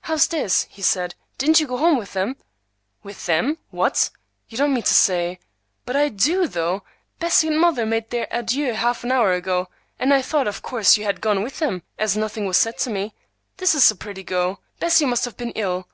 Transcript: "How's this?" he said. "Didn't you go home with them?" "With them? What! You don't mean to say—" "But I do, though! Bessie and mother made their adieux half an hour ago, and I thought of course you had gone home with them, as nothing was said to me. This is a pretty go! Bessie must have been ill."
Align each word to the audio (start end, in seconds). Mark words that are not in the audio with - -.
"How's 0.00 0.26
this?" 0.26 0.62
he 0.70 0.80
said. 0.80 1.14
"Didn't 1.36 1.60
you 1.60 1.66
go 1.66 1.76
home 1.76 1.98
with 1.98 2.14
them?" 2.14 2.38
"With 3.02 3.26
them? 3.26 3.58
What! 3.68 4.08
You 4.48 4.56
don't 4.56 4.72
mean 4.72 4.84
to 4.84 4.94
say—" 4.94 5.38
"But 5.84 5.96
I 5.96 6.08
do, 6.08 6.48
though! 6.48 6.82
Bessie 7.20 7.48
and 7.48 7.60
mother 7.60 7.84
made 7.84 8.08
their 8.08 8.26
adieux 8.32 8.72
half 8.72 9.04
an 9.04 9.12
hour 9.12 9.34
ago, 9.34 9.68
and 9.98 10.14
I 10.14 10.22
thought 10.22 10.48
of 10.48 10.62
course 10.62 10.96
you 10.96 11.04
had 11.04 11.20
gone 11.20 11.36
home 11.36 11.44
with 11.44 11.58
them, 11.58 11.82
as 11.98 12.16
nothing 12.16 12.46
was 12.46 12.56
said 12.56 12.78
to 12.78 12.90
me. 12.90 13.12
This 13.58 13.74
is 13.74 13.90
a 13.90 13.96
pretty 13.96 14.24
go! 14.24 14.60
Bessie 14.80 15.04
must 15.04 15.26
have 15.26 15.36
been 15.36 15.50
ill." 15.50 15.86